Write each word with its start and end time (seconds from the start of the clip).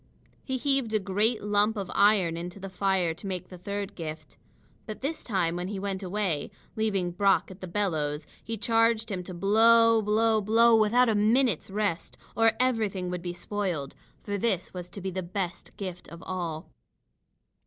He 0.43 0.57
heaved 0.57 0.95
a 0.95 0.99
great 0.99 1.43
lump 1.43 1.77
of 1.77 1.91
iron 1.93 2.35
into 2.35 2.59
the 2.59 2.71
fire 2.71 3.13
to 3.13 3.27
make 3.27 3.49
the 3.49 3.57
third 3.59 3.93
gift. 3.93 4.35
But 4.87 5.01
this 5.01 5.23
time 5.23 5.55
when 5.55 5.67
he 5.67 5.77
went 5.77 6.01
away, 6.01 6.49
leaving 6.75 7.11
Brock 7.11 7.51
at 7.51 7.61
the 7.61 7.67
bellows, 7.67 8.25
he 8.43 8.57
charged 8.57 9.11
him 9.11 9.21
to 9.23 9.35
blow 9.35 10.01
blow 10.01 10.41
blow 10.41 10.75
without 10.75 11.07
a 11.07 11.13
minute's 11.13 11.69
rest, 11.69 12.17
or 12.35 12.53
everything 12.59 13.11
would 13.11 13.21
be 13.21 13.31
spoiled. 13.33 13.93
For 14.23 14.39
this 14.39 14.73
was 14.73 14.89
to 14.89 15.01
be 15.01 15.11
the 15.11 15.21
best 15.21 15.77
gift 15.77 16.07
of 16.09 16.23
all. 16.23 16.71